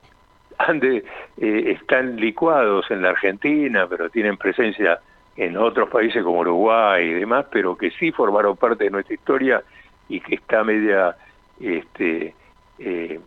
eh, 0.69 1.03
están 1.37 2.15
licuados 2.17 2.89
en 2.91 3.01
la 3.01 3.09
Argentina, 3.09 3.87
pero 3.89 4.09
tienen 4.09 4.37
presencia 4.37 4.99
en 5.37 5.57
otros 5.57 5.89
países 5.89 6.23
como 6.23 6.39
Uruguay 6.39 7.05
y 7.05 7.13
demás, 7.13 7.45
pero 7.51 7.77
que 7.77 7.91
sí 7.91 8.11
formaron 8.11 8.55
parte 8.55 8.85
de 8.85 8.89
nuestra 8.89 9.15
historia 9.15 9.63
y 10.07 10.19
que 10.21 10.35
está 10.35 10.63
media 10.63 11.15
este, 11.59 12.33
eh, 12.79 13.19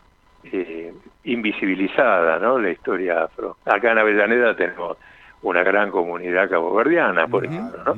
eh, 0.45 0.95
invisibilizada, 1.25 2.39
¿no? 2.39 2.59
La 2.59 2.71
historia 2.71 3.25
afro. 3.25 3.57
Acá 3.65 3.93
en 3.93 3.99
Avellaneda 3.99 4.57
tenemos 4.57 4.97
una 5.43 5.63
gran 5.63 5.91
comunidad 5.91 6.49
caboverdiana, 6.49 7.29
por 7.29 7.45
ejemplo, 7.45 7.79
¿no? 7.85 7.93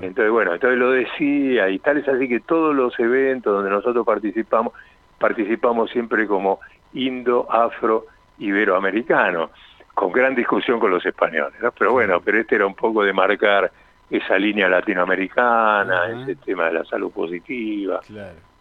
Entonces, 0.00 0.30
bueno, 0.30 0.54
entonces 0.54 0.78
lo 0.78 0.92
decía 0.92 1.68
y 1.68 1.78
tal, 1.78 1.98
es 1.98 2.08
así 2.08 2.28
que 2.28 2.40
todos 2.40 2.74
los 2.74 2.98
eventos 2.98 3.52
donde 3.52 3.70
nosotros 3.70 4.06
participamos, 4.06 4.72
participamos 5.18 5.90
siempre 5.90 6.26
como 6.26 6.60
indo, 6.94 7.46
afro 7.50 8.06
iberoamericano, 8.40 9.50
con 9.94 10.12
gran 10.12 10.34
discusión 10.34 10.80
con 10.80 10.90
los 10.90 11.04
españoles, 11.04 11.54
Pero 11.78 11.92
bueno, 11.92 12.20
pero 12.20 12.40
este 12.40 12.56
era 12.56 12.66
un 12.66 12.74
poco 12.74 13.02
de 13.02 13.12
marcar 13.12 13.70
esa 14.10 14.38
línea 14.38 14.68
latinoamericana, 14.68 16.22
ese 16.22 16.36
tema 16.36 16.66
de 16.66 16.72
la 16.72 16.84
salud 16.84 17.12
positiva, 17.12 18.00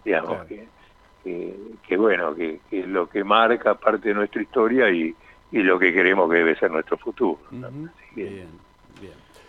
digamos, 0.05 0.47
Que, 1.23 1.53
que, 1.85 1.97
bueno, 1.97 2.33
que, 2.33 2.59
es 2.71 2.87
lo 2.87 3.09
que 3.09 3.23
marca 3.23 3.75
parte 3.75 4.09
de 4.09 4.13
nuestra 4.15 4.41
historia 4.41 4.89
y, 4.89 5.13
y 5.51 5.59
lo 5.59 5.77
que 5.77 5.91
queremos 5.91 6.29
que 6.29 6.37
debe 6.37 6.55
ser 6.55 6.71
nuestro 6.71 6.97
futuro. 6.97 7.39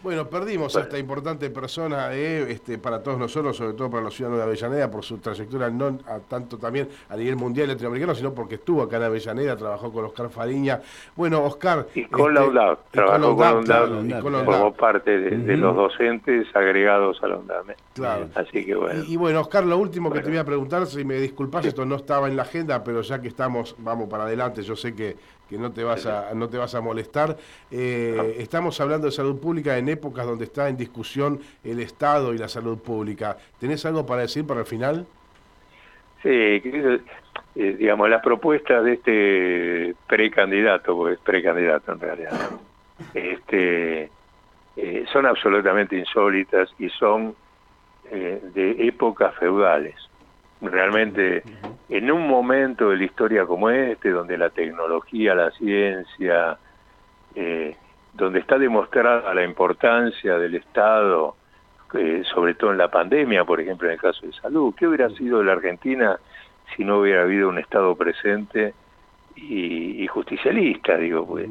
Bueno, 0.03 0.27
perdimos 0.29 0.75
a 0.77 0.81
esta 0.81 0.99
importante 0.99 1.51
persona 1.51 2.15
eh, 2.15 2.51
este, 2.51 2.79
para 2.79 3.03
todos 3.03 3.19
nosotros, 3.19 3.55
sobre 3.55 3.75
todo 3.75 3.91
para 3.91 4.03
los 4.03 4.15
ciudadanos 4.15 4.39
de 4.39 4.45
Avellaneda, 4.45 4.91
por 4.91 5.05
su 5.05 5.19
trayectoria 5.19 5.69
no 5.69 5.99
tanto 6.27 6.57
también 6.57 6.89
a 7.11 7.17
nivel 7.17 7.37
mundial 7.37 7.69
latinoamericano, 7.69 8.15
sino 8.15 8.33
porque 8.33 8.55
estuvo 8.55 8.83
acá 8.83 8.97
en 8.97 9.03
Avellaneda, 9.03 9.57
trabajó 9.57 9.93
con 9.93 10.07
Oscar 10.07 10.31
Fariña. 10.31 10.81
Bueno, 11.15 11.45
Oscar... 11.45 11.87
Y 11.95 12.05
con 12.07 12.33
la 12.33 12.45
UNDAP, 12.45 12.79
trabajó 12.91 13.37
con, 13.37 13.67
la 13.67 14.45
como 14.45 14.73
parte 14.73 15.19
de, 15.19 15.57
los 15.59 15.77
docentes 15.77 16.47
agregados 16.55 17.23
a 17.23 17.29
la 17.29 17.37
UNDAP. 17.37 17.71
¿eh? 17.71 17.77
Claro. 17.93 18.29
Así 18.35 18.65
que 18.65 18.75
bueno. 18.75 19.05
Y, 19.07 19.19
bueno, 19.19 19.43
Oscar, 19.43 19.67
lo 19.67 19.77
último 19.77 20.11
que 20.11 20.21
te 20.21 20.31
voy 20.31 20.39
a 20.39 20.45
preguntar, 20.45 20.87
si 20.87 21.05
me 21.05 21.17
disculpas, 21.17 21.67
esto 21.67 21.85
no 21.85 21.97
estaba 21.97 22.27
en 22.27 22.37
la 22.37 22.43
agenda, 22.43 22.83
pero 22.83 23.03
ya 23.03 23.21
que 23.21 23.29
estamos, 23.29 23.77
vamos 23.79 24.09
para 24.09 24.25
adelante, 24.25 24.63
yo 24.63 24.77
sé 24.77 24.95
que 24.95 25.17
que 25.51 25.59
no 25.59 25.73
te 25.73 25.83
vas 25.83 26.07
a, 26.07 26.33
no 26.33 26.49
te 26.49 26.57
vas 26.57 26.77
a 26.77 26.81
molestar. 26.81 27.37
Eh, 27.73 28.37
estamos 28.39 28.81
hablando 28.81 29.07
de 29.07 29.13
salud 29.13 29.41
pública 29.41 29.77
en 29.77 29.89
épocas 29.89 30.25
donde 30.25 30.45
está 30.45 30.69
en 30.69 30.77
discusión 30.77 31.41
el 31.65 31.81
Estado 31.81 32.33
y 32.33 32.39
la 32.39 32.47
salud 32.47 32.79
pública. 32.79 33.37
¿Tenés 33.59 33.85
algo 33.85 34.07
para 34.07 34.23
decir 34.23 34.47
para 34.47 34.61
el 34.61 34.67
final? 34.67 35.07
Sí, 36.23 36.31
eh, 36.31 37.01
digamos, 37.55 38.09
las 38.09 38.23
propuestas 38.23 38.85
de 38.85 38.93
este 38.93 39.95
precandidato, 40.07 40.97
porque 40.97 41.15
es 41.15 41.21
precandidato 41.21 41.93
en 41.93 42.01
realidad, 42.01 42.51
este, 43.13 44.09
eh, 44.77 45.05
son 45.13 45.27
absolutamente 45.27 45.97
insólitas 45.97 46.73
y 46.79 46.89
son 46.91 47.35
de 48.11 48.89
épocas 48.89 49.33
feudales 49.37 49.95
realmente 50.61 51.43
en 51.89 52.11
un 52.11 52.29
momento 52.29 52.91
de 52.91 52.97
la 52.99 53.05
historia 53.05 53.47
como 53.47 53.71
este, 53.71 54.11
donde 54.11 54.39
la 54.39 54.51
tecnología, 54.51 55.35
la 55.35 55.51
ciencia, 55.53 56.59
eh, 57.35 57.77
donde 58.13 58.41
está 58.41 58.59
demostrada 58.59 59.33
la 59.35 59.45
importancia 59.45 60.39
del 60.39 60.57
Estado, 60.57 61.37
eh, 61.95 62.23
sobre 62.33 62.55
todo 62.55 62.73
en 62.73 62.79
la 62.79 62.91
pandemia, 62.91 63.45
por 63.45 63.61
ejemplo, 63.61 63.89
en 63.89 63.95
el 63.95 64.01
caso 64.01 64.27
de 64.27 64.33
salud, 64.35 64.75
¿qué 64.77 64.87
hubiera 64.87 65.09
sido 65.11 65.43
la 65.43 65.53
Argentina 65.53 66.19
si 66.77 66.85
no 66.85 67.01
hubiera 67.01 67.23
habido 67.23 67.49
un 67.49 67.59
Estado 67.59 67.95
presente 67.97 68.75
y, 69.37 70.07
justicialista? 70.07 70.97
Digo, 70.97 71.27
pues, 71.27 71.49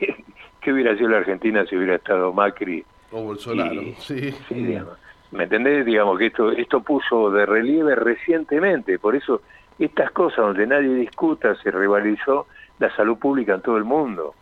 ¿qué 0.60 0.72
hubiera 0.72 0.96
sido 0.96 1.08
la 1.08 1.18
Argentina 1.18 1.64
si 1.66 1.76
hubiera 1.76 1.96
estado 1.96 2.32
Macri? 2.32 2.84
O 3.10 3.22
Bolsonaro, 3.22 3.82
sí. 3.98 4.30
sí 4.30 4.54
digamos. 4.54 5.03
¿Me 5.34 5.44
entendés? 5.44 5.84
Digamos 5.84 6.18
que 6.18 6.26
esto, 6.26 6.52
esto 6.52 6.80
puso 6.80 7.30
de 7.30 7.44
relieve 7.44 7.94
recientemente, 7.96 8.98
por 8.98 9.16
eso 9.16 9.42
estas 9.78 10.12
cosas 10.12 10.38
donde 10.38 10.66
nadie 10.66 10.94
discuta, 10.94 11.56
se 11.56 11.70
rivalizó 11.72 12.46
la 12.78 12.94
salud 12.94 13.18
pública 13.18 13.54
en 13.54 13.60
todo 13.60 13.76
el 13.76 13.84
mundo 13.84 14.34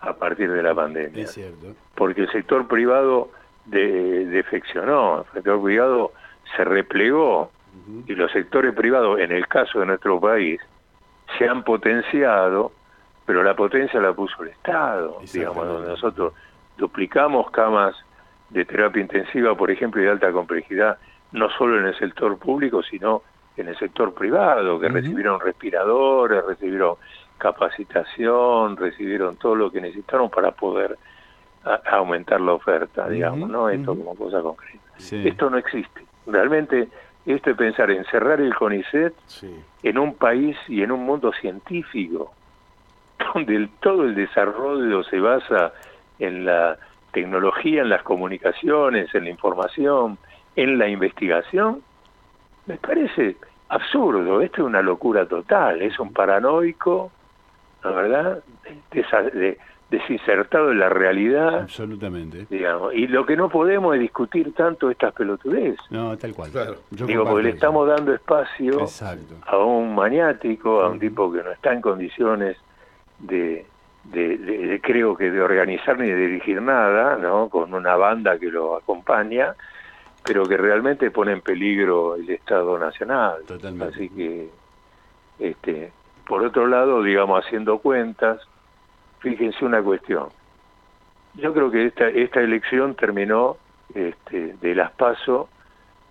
a 0.00 0.12
partir 0.14 0.50
de 0.50 0.62
la 0.62 0.74
pandemia. 0.74 1.22
Es 1.22 1.32
cierto. 1.32 1.68
Porque 1.94 2.22
el 2.22 2.32
sector 2.32 2.66
privado 2.66 3.30
de, 3.66 4.26
defeccionó, 4.26 5.20
el 5.20 5.32
sector 5.34 5.62
privado 5.62 6.12
se 6.56 6.64
replegó 6.64 7.52
y 8.06 8.14
los 8.14 8.32
sectores 8.32 8.74
privados, 8.74 9.20
en 9.20 9.30
el 9.30 9.46
caso 9.46 9.78
de 9.78 9.86
nuestro 9.86 10.20
país, 10.20 10.60
se 11.38 11.48
han 11.48 11.62
potenciado, 11.62 12.72
pero 13.24 13.44
la 13.44 13.54
potencia 13.54 14.00
la 14.00 14.12
puso 14.12 14.42
el 14.42 14.48
Estado, 14.48 15.18
digamos, 15.32 15.66
donde 15.66 15.88
nosotros 15.90 16.32
duplicamos 16.76 17.50
camas 17.52 17.94
de 18.50 18.64
terapia 18.64 19.00
intensiva, 19.00 19.54
por 19.54 19.70
ejemplo, 19.70 20.00
y 20.00 20.04
de 20.04 20.10
alta 20.10 20.32
complejidad, 20.32 20.98
no 21.32 21.48
solo 21.50 21.78
en 21.78 21.86
el 21.86 21.98
sector 21.98 22.36
público, 22.38 22.82
sino 22.82 23.22
en 23.56 23.68
el 23.68 23.78
sector 23.78 24.12
privado, 24.14 24.80
que 24.80 24.88
recibieron 24.88 25.40
respiradores, 25.40 26.44
recibieron 26.44 26.96
capacitación, 27.38 28.76
recibieron 28.76 29.36
todo 29.36 29.54
lo 29.54 29.70
que 29.70 29.80
necesitaron 29.80 30.30
para 30.30 30.50
poder 30.50 30.98
aumentar 31.90 32.40
la 32.40 32.52
oferta, 32.52 33.08
digamos, 33.08 33.48
¿no? 33.48 33.68
Esto 33.68 33.94
como 33.94 34.14
cosa 34.14 34.40
concreta. 34.40 34.78
Esto 34.98 35.50
no 35.50 35.58
existe. 35.58 36.04
Realmente, 36.26 36.88
esto 37.26 37.50
es 37.50 37.56
pensar 37.56 37.90
en 37.90 38.04
cerrar 38.06 38.40
el 38.40 38.54
CONICET 38.54 39.14
en 39.82 39.98
un 39.98 40.14
país 40.14 40.56
y 40.68 40.82
en 40.82 40.90
un 40.90 41.04
mundo 41.04 41.32
científico, 41.32 42.32
donde 43.34 43.68
todo 43.80 44.04
el 44.04 44.14
desarrollo 44.14 45.02
se 45.04 45.20
basa 45.20 45.72
en 46.18 46.44
la 46.46 46.78
tecnología, 47.10 47.82
en 47.82 47.88
las 47.88 48.02
comunicaciones, 48.02 49.14
en 49.14 49.24
la 49.24 49.30
información, 49.30 50.18
en 50.56 50.78
la 50.78 50.88
investigación, 50.88 51.82
me 52.66 52.76
parece 52.76 53.36
absurdo. 53.68 54.40
Esto 54.40 54.62
es 54.62 54.66
una 54.66 54.82
locura 54.82 55.26
total, 55.26 55.82
es 55.82 55.98
un 55.98 56.12
paranoico, 56.12 57.10
la 57.82 57.90
verdad, 57.90 58.44
de, 58.92 59.58
desinsertado 59.90 60.70
en 60.70 60.78
la 60.78 60.88
realidad. 60.88 61.60
Absolutamente. 61.60 62.46
Digamos. 62.48 62.94
Y 62.94 63.06
lo 63.06 63.26
que 63.26 63.36
no 63.36 63.48
podemos 63.48 63.94
es 63.94 64.00
discutir 64.00 64.54
tanto 64.54 64.90
estas 64.90 65.12
pelotudez. 65.12 65.76
No, 65.90 66.16
tal 66.16 66.34
cual. 66.34 66.50
Digo, 66.90 67.24
porque 67.24 67.42
le 67.42 67.50
estamos 67.50 67.88
dando 67.88 68.14
espacio 68.14 68.86
a 69.46 69.58
un 69.58 69.94
maniático, 69.94 70.80
a 70.80 70.88
un 70.88 70.98
tipo 70.98 71.32
que 71.32 71.42
no 71.42 71.50
está 71.50 71.72
en 71.72 71.80
condiciones 71.80 72.56
de, 73.18 73.66
de, 74.12 74.80
creo 74.82 75.16
que 75.16 75.30
de 75.30 75.40
organizar 75.40 75.98
ni 75.98 76.08
de 76.08 76.16
dirigir 76.16 76.60
nada, 76.60 77.16
¿no? 77.16 77.48
Con 77.48 77.72
una 77.74 77.96
banda 77.96 78.38
que 78.38 78.50
lo 78.50 78.76
acompaña, 78.76 79.54
pero 80.24 80.46
que 80.46 80.56
realmente 80.56 81.10
pone 81.10 81.32
en 81.32 81.40
peligro 81.40 82.16
el 82.16 82.28
Estado 82.28 82.78
Nacional. 82.78 83.42
Totalmente. 83.46 83.94
Así 83.94 84.08
que, 84.08 84.48
este, 85.38 85.92
por 86.26 86.44
otro 86.44 86.66
lado, 86.66 87.02
digamos, 87.02 87.44
haciendo 87.44 87.78
cuentas, 87.78 88.40
fíjense 89.20 89.64
una 89.64 89.82
cuestión. 89.82 90.28
Yo 91.34 91.54
creo 91.54 91.70
que 91.70 91.86
esta, 91.86 92.08
esta 92.08 92.40
elección 92.40 92.96
terminó 92.96 93.56
este, 93.94 94.54
de 94.60 94.74
las 94.74 94.90
PASO 94.92 95.48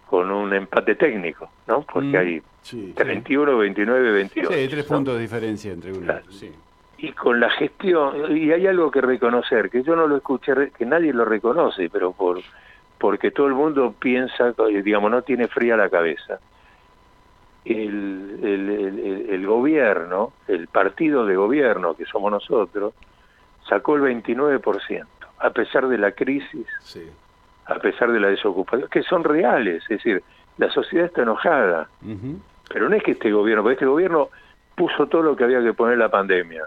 con 0.09 0.31
un 0.31 0.53
empate 0.53 0.95
técnico, 0.95 1.51
¿no? 1.67 1.81
Porque 1.81 2.07
mm, 2.07 2.15
hay 2.15 2.41
31, 2.93 3.57
29, 3.57 4.11
22. 4.11 4.53
Sí, 4.53 4.59
hay 4.59 4.67
tres 4.67 4.85
puntos 4.85 5.15
de 5.15 5.21
diferencia 5.21 5.71
entre 5.73 5.91
uno. 5.91 6.13
Sí 6.29 6.51
y 7.01 7.13
con 7.13 7.39
la 7.39 7.49
gestión, 7.51 8.35
y 8.35 8.51
hay 8.51 8.67
algo 8.67 8.91
que 8.91 8.99
reconocer, 8.99 9.69
que 9.69 9.83
yo 9.83 9.95
no 9.95 10.05
lo 10.05 10.17
escuché, 10.17 10.71
que 10.71 10.85
nadie 10.85 11.13
lo 11.13 11.25
reconoce, 11.25 11.89
pero 11.89 12.11
por 12.11 12.39
porque 12.97 13.31
todo 13.31 13.47
el 13.47 13.53
mundo 13.53 13.95
piensa, 13.97 14.53
digamos, 14.83 15.09
no 15.09 15.21
tiene 15.21 15.47
fría 15.47 15.77
la 15.77 15.89
cabeza. 15.89 16.39
El, 17.63 18.39
el, 18.43 19.29
el, 19.29 19.47
gobierno, 19.47 20.33
el 20.49 20.67
partido 20.67 21.25
de 21.25 21.37
gobierno, 21.37 21.95
que 21.95 22.03
somos 22.03 22.29
nosotros, 22.29 22.93
sacó 23.69 23.95
el 23.95 24.01
29%, 24.01 25.05
a 25.39 25.49
pesar 25.51 25.87
de 25.87 25.97
la 25.97 26.11
crisis, 26.11 26.67
a 27.67 27.75
pesar 27.75 28.11
de 28.11 28.19
la 28.19 28.27
desocupación, 28.27 28.89
que 28.89 29.03
son 29.03 29.23
reales, 29.23 29.83
es 29.83 29.89
decir, 29.89 30.21
la 30.57 30.69
sociedad 30.69 31.05
está 31.05 31.21
enojada, 31.21 31.87
pero 32.67 32.89
no 32.89 32.95
es 32.97 33.03
que 33.03 33.11
este 33.11 33.31
gobierno, 33.31 33.63
porque 33.63 33.75
este 33.75 33.85
gobierno 33.85 34.27
puso 34.75 35.07
todo 35.07 35.21
lo 35.21 35.37
que 35.37 35.45
había 35.45 35.61
que 35.61 35.73
poner 35.73 35.97
la 35.97 36.09
pandemia, 36.09 36.63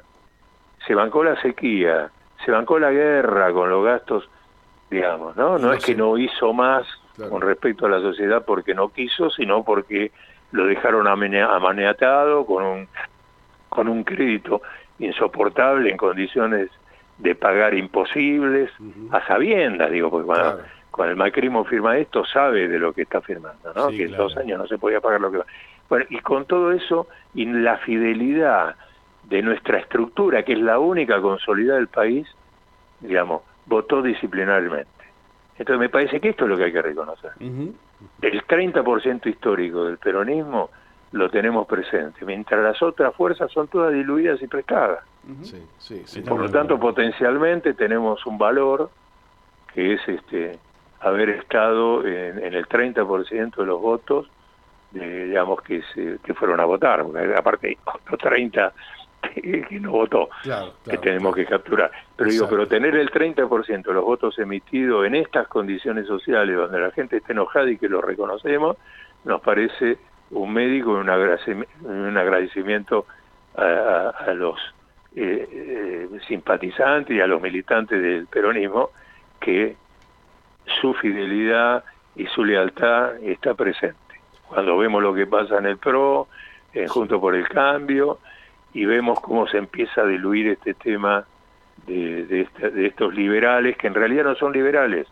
se 0.86 0.94
bancó 0.94 1.24
la 1.24 1.40
sequía, 1.40 2.10
se 2.44 2.50
bancó 2.50 2.78
la 2.78 2.90
guerra 2.90 3.52
con 3.52 3.70
los 3.70 3.84
gastos, 3.84 4.28
digamos, 4.90 5.36
¿no? 5.36 5.58
No, 5.58 5.72
es 5.72 5.84
que 5.84 5.94
no 5.94 6.18
hizo 6.18 6.52
más 6.52 6.86
con 7.28 7.42
respecto 7.42 7.86
a 7.86 7.90
la 7.90 8.00
sociedad 8.00 8.44
porque 8.44 8.74
no 8.74 8.88
quiso, 8.88 9.30
sino 9.30 9.64
porque 9.64 10.12
lo 10.50 10.66
dejaron 10.66 11.06
amaniatado 11.06 12.44
con 12.46 12.64
un, 12.64 12.88
con 13.68 13.88
un 13.88 14.04
crédito 14.04 14.62
insoportable 14.98 15.90
en 15.90 15.96
condiciones 15.96 16.70
de 17.18 17.34
pagar 17.34 17.74
imposibles, 17.74 18.70
a 19.10 19.24
sabiendas, 19.26 19.90
digo, 19.90 20.10
porque 20.10 20.26
cuando, 20.90 21.10
el 21.10 21.16
macrismo 21.16 21.64
firma 21.64 21.96
esto 21.96 22.24
sabe 22.24 22.68
de 22.68 22.78
lo 22.78 22.92
que 22.92 23.02
está 23.02 23.20
firmando, 23.20 23.72
¿no? 23.74 23.88
que 23.88 24.04
en 24.04 24.16
dos 24.16 24.36
años 24.36 24.58
no 24.58 24.66
se 24.66 24.78
podía 24.78 25.00
pagar 25.00 25.20
lo 25.20 25.30
que 25.30 25.38
va. 25.38 25.46
Bueno, 25.88 26.06
y 26.10 26.18
con 26.20 26.46
todo 26.46 26.72
eso, 26.72 27.06
y 27.34 27.46
la 27.46 27.78
fidelidad 27.78 28.76
de 29.24 29.42
nuestra 29.42 29.78
estructura, 29.78 30.42
que 30.42 30.52
es 30.52 30.60
la 30.60 30.78
única 30.78 31.20
consolidada 31.20 31.78
del 31.78 31.88
país, 31.88 32.26
digamos, 33.00 33.42
votó 33.66 34.02
disciplinariamente. 34.02 34.90
Entonces 35.58 35.80
me 35.80 35.88
parece 35.88 36.20
que 36.20 36.30
esto 36.30 36.44
es 36.44 36.50
lo 36.50 36.56
que 36.56 36.64
hay 36.64 36.72
que 36.72 36.82
reconocer. 36.82 37.32
El 37.40 38.46
30% 38.46 39.26
histórico 39.26 39.84
del 39.84 39.98
peronismo 39.98 40.70
lo 41.12 41.28
tenemos 41.30 41.66
presente, 41.66 42.24
mientras 42.24 42.62
las 42.62 42.82
otras 42.82 43.14
fuerzas 43.14 43.50
son 43.52 43.68
todas 43.68 43.92
diluidas 43.92 44.40
y 44.42 44.46
prestadas. 44.46 45.04
Por 46.28 46.40
lo 46.40 46.50
tanto, 46.50 46.80
potencialmente 46.80 47.74
tenemos 47.74 48.24
un 48.26 48.38
valor 48.38 48.90
que 49.74 49.94
es 49.94 50.08
este 50.08 50.58
haber 51.00 51.30
estado 51.30 52.06
en, 52.06 52.38
en 52.38 52.54
el 52.54 52.66
30% 52.66 53.56
de 53.56 53.66
los 53.66 53.80
votos, 53.80 54.28
digamos, 54.92 55.62
que, 55.62 55.82
se, 55.94 56.18
que 56.24 56.34
fueron 56.34 56.60
a 56.60 56.64
votar, 56.64 57.02
porque 57.02 57.34
aparte 57.36 57.78
otros 57.84 58.20
30 58.20 58.72
que, 59.34 59.78
no 59.80 59.92
votó, 59.92 60.28
que 60.88 60.98
tenemos 60.98 61.34
que 61.34 61.46
capturar. 61.46 61.90
Pero 62.16 62.30
digo, 62.30 62.48
pero 62.48 62.66
tener 62.66 62.96
el 62.96 63.10
30% 63.10 63.82
de 63.82 63.92
los 63.92 64.04
votos 64.04 64.38
emitidos 64.38 65.06
en 65.06 65.14
estas 65.14 65.48
condiciones 65.48 66.06
sociales, 66.06 66.56
donde 66.56 66.80
la 66.80 66.90
gente 66.90 67.18
está 67.18 67.32
enojada 67.32 67.70
y 67.70 67.78
que 67.78 67.88
lo 67.88 68.00
reconocemos, 68.00 68.76
nos 69.24 69.40
parece 69.40 69.98
un 70.30 70.52
médico 70.52 70.92
y 70.92 71.00
un 71.00 72.16
agradecimiento 72.16 73.06
a, 73.54 74.32
los 74.34 74.58
eh, 75.14 75.48
eh, 75.52 76.08
simpatizantes 76.26 77.16
y 77.16 77.20
a 77.20 77.26
los 77.26 77.40
militantes 77.40 78.02
del 78.02 78.26
peronismo 78.26 78.90
que 79.38 79.76
su 80.80 80.94
fidelidad 80.94 81.84
y 82.16 82.26
su 82.26 82.44
lealtad 82.44 83.16
está 83.22 83.54
presente. 83.54 83.96
Cuando 84.48 84.76
vemos 84.78 85.02
lo 85.02 85.14
que 85.14 85.26
pasa 85.26 85.58
en 85.58 85.66
el 85.66 85.78
PRO, 85.78 86.28
en 86.72 86.88
Junto 86.88 87.20
por 87.20 87.34
el 87.34 87.48
Cambio, 87.48 88.18
y 88.74 88.84
vemos 88.84 89.20
cómo 89.20 89.46
se 89.46 89.58
empieza 89.58 90.02
a 90.02 90.06
diluir 90.06 90.48
este 90.48 90.74
tema 90.74 91.24
de, 91.86 92.24
de, 92.26 92.86
estos 92.86 93.14
liberales, 93.14 93.76
que 93.76 93.86
en 93.86 93.94
realidad 93.94 94.24
no 94.24 94.34
son 94.34 94.52
liberales. 94.52 95.06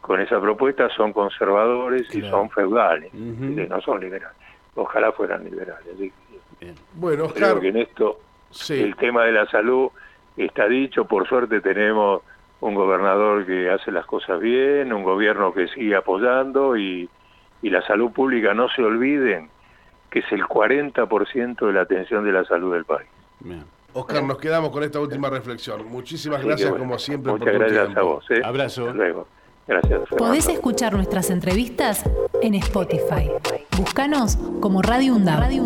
Con 0.00 0.20
esa 0.20 0.40
propuesta 0.40 0.88
son 0.90 1.12
conservadores 1.12 2.12
y 2.14 2.22
son 2.22 2.48
feudales, 2.50 3.12
no 3.12 3.80
son 3.82 4.00
liberales. 4.00 4.36
Ojalá 4.74 5.12
fueran 5.12 5.44
liberales. 5.44 5.84
Bueno, 6.94 7.28
Creo 7.28 7.60
que 7.60 7.68
en 7.68 7.76
esto 7.76 8.20
el 8.70 8.96
tema 8.96 9.24
de 9.24 9.32
la 9.32 9.46
salud 9.46 9.90
está 10.36 10.66
dicho, 10.66 11.04
por 11.04 11.28
suerte 11.28 11.60
tenemos 11.60 12.22
un 12.60 12.74
gobernador 12.74 13.46
que 13.46 13.70
hace 13.70 13.92
las 13.92 14.06
cosas 14.06 14.40
bien, 14.40 14.92
un 14.92 15.02
gobierno 15.02 15.52
que 15.52 15.68
sigue 15.68 15.94
apoyando 15.94 16.76
y, 16.76 17.08
y 17.62 17.70
la 17.70 17.82
salud 17.86 18.10
pública, 18.10 18.54
no 18.54 18.68
se 18.70 18.82
olviden, 18.82 19.50
que 20.10 20.20
es 20.20 20.32
el 20.32 20.42
40% 20.42 21.66
de 21.66 21.72
la 21.72 21.82
atención 21.82 22.24
de 22.24 22.32
la 22.32 22.44
salud 22.44 22.72
del 22.72 22.84
país. 22.84 23.08
Oscar, 23.92 24.22
nos 24.22 24.38
quedamos 24.38 24.70
con 24.70 24.82
esta 24.82 25.00
última 25.00 25.30
reflexión. 25.30 25.86
Muchísimas 25.88 26.42
gracias, 26.44 26.72
como 26.72 26.98
siempre. 26.98 27.32
Muchas 27.32 27.54
gracias 27.54 27.96
a 27.96 28.02
vos. 28.02 28.24
¿eh? 28.30 28.40
Abrazo. 28.44 28.92
luego. 28.92 29.26
Gracias. 29.66 30.00
Podés 30.16 30.48
escuchar 30.48 30.94
nuestras 30.94 31.30
entrevistas 31.30 32.04
en 32.42 32.54
Spotify. 32.56 33.30
Búscanos 33.78 34.36
como 34.60 34.82
Radio 34.82 35.14
UNDAV. 35.14 35.40
Radio 35.40 35.62